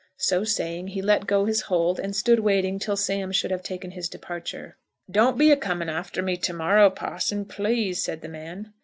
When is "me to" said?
6.23-6.53